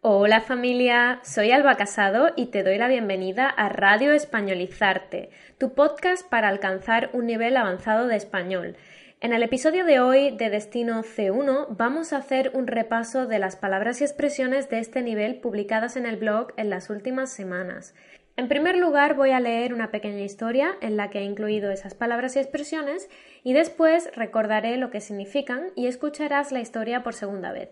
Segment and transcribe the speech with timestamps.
[0.00, 6.24] Hola familia, soy Alba Casado y te doy la bienvenida a Radio Españolizarte, tu podcast
[6.28, 8.76] para alcanzar un nivel avanzado de español.
[9.20, 13.56] En el episodio de hoy de Destino C1 vamos a hacer un repaso de las
[13.56, 17.92] palabras y expresiones de este nivel publicadas en el blog en las últimas semanas.
[18.38, 21.94] En primer lugar voy a leer una pequeña historia en la que he incluido esas
[21.94, 23.10] palabras y expresiones
[23.42, 27.70] y después recordaré lo que significan y escucharás la historia por segunda vez.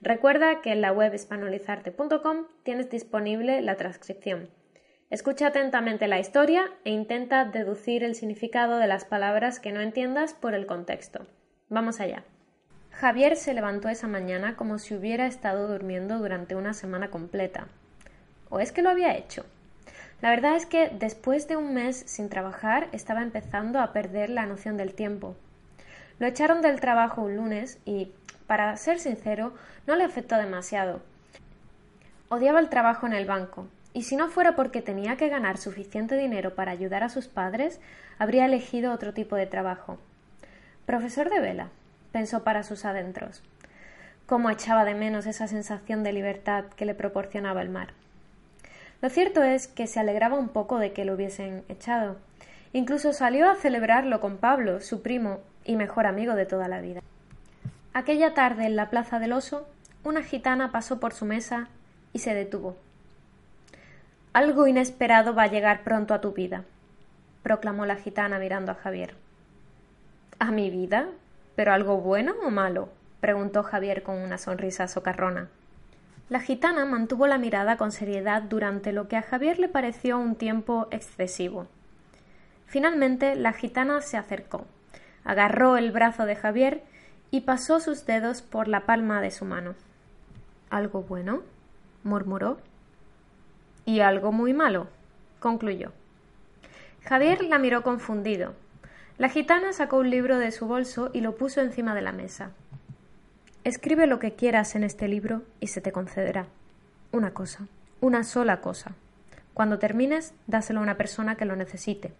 [0.00, 4.50] Recuerda que en la web espanolizarte.com tienes disponible la transcripción.
[5.08, 10.34] Escucha atentamente la historia e intenta deducir el significado de las palabras que no entiendas
[10.34, 11.28] por el contexto.
[11.68, 12.24] Vamos allá.
[12.90, 17.68] Javier se levantó esa mañana como si hubiera estado durmiendo durante una semana completa.
[18.48, 19.44] ¿O es que lo había hecho?
[20.20, 24.46] La verdad es que después de un mes sin trabajar estaba empezando a perder la
[24.46, 25.36] noción del tiempo.
[26.18, 28.12] Lo echaron del trabajo un lunes y,
[28.48, 29.54] para ser sincero,
[29.86, 31.02] no le afectó demasiado.
[32.28, 36.16] Odiaba el trabajo en el banco, y si no fuera porque tenía que ganar suficiente
[36.16, 37.80] dinero para ayudar a sus padres,
[38.18, 39.98] habría elegido otro tipo de trabajo.
[40.84, 41.68] Profesor de vela,
[42.10, 43.42] pensó para sus adentros.
[44.26, 47.94] Cómo echaba de menos esa sensación de libertad que le proporcionaba el mar.
[49.00, 52.16] Lo cierto es que se alegraba un poco de que lo hubiesen echado.
[52.72, 57.00] Incluso salió a celebrarlo con Pablo, su primo y mejor amigo de toda la vida.
[57.92, 59.68] Aquella tarde en la plaza del oso,
[60.04, 61.68] una gitana pasó por su mesa
[62.12, 62.76] y se detuvo.
[64.32, 66.64] Algo inesperado va a llegar pronto a tu vida,
[67.42, 69.14] proclamó la gitana mirando a Javier.
[70.38, 71.08] ¿A mi vida?
[71.56, 72.88] ¿Pero algo bueno o malo?
[73.20, 75.48] preguntó Javier con una sonrisa socarrona.
[76.28, 80.36] La gitana mantuvo la mirada con seriedad durante lo que a Javier le pareció un
[80.36, 81.66] tiempo excesivo.
[82.66, 84.66] Finalmente la gitana se acercó,
[85.24, 86.82] agarró el brazo de Javier
[87.30, 89.74] y pasó sus dedos por la palma de su mano.
[90.68, 91.42] ¿Algo bueno?
[92.04, 92.58] murmuró.
[93.86, 94.88] Y algo muy malo,
[95.40, 95.92] concluyó.
[97.04, 98.52] Javier la miró confundido.
[99.16, 102.50] La gitana sacó un libro de su bolso y lo puso encima de la mesa.
[103.68, 106.46] Escribe lo que quieras en este libro y se te concederá.
[107.12, 107.68] Una cosa,
[108.00, 108.92] una sola cosa.
[109.52, 112.14] Cuando termines, dáselo a una persona que lo necesite.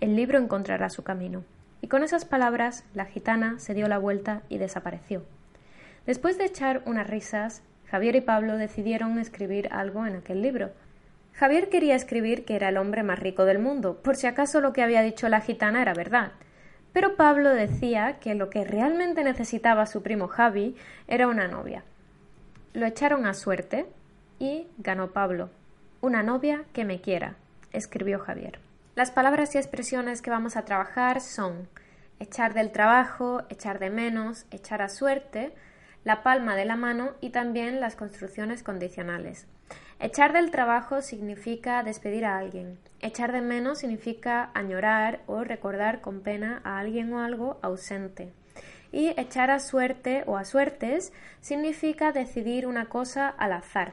[0.00, 1.44] El libro encontrará su camino.
[1.80, 5.22] Y con esas palabras la gitana se dio la vuelta y desapareció.
[6.06, 10.72] Después de echar unas risas, Javier y Pablo decidieron escribir algo en aquel libro.
[11.34, 14.72] Javier quería escribir que era el hombre más rico del mundo, por si acaso lo
[14.72, 16.32] que había dicho la gitana era verdad.
[16.92, 21.84] Pero Pablo decía que lo que realmente necesitaba su primo Javi era una novia.
[22.72, 23.86] Lo echaron a suerte
[24.38, 25.50] y ganó Pablo.
[26.00, 27.36] Una novia que me quiera,
[27.72, 28.58] escribió Javier.
[28.96, 31.68] Las palabras y expresiones que vamos a trabajar son
[32.18, 35.52] echar del trabajo, echar de menos, echar a suerte,
[36.04, 39.46] la palma de la mano y también las construcciones condicionales.
[39.98, 42.78] Echar del trabajo significa despedir a alguien.
[43.00, 48.32] Echar de menos significa añorar o recordar con pena a alguien o algo ausente.
[48.92, 53.92] Y echar a suerte o a suertes significa decidir una cosa al azar.